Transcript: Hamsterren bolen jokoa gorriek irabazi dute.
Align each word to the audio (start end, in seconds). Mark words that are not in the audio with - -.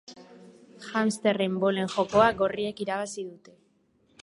Hamsterren 1.01 1.59
bolen 1.65 1.93
jokoa 1.97 2.31
gorriek 2.41 2.83
irabazi 2.87 3.29
dute. 3.31 3.57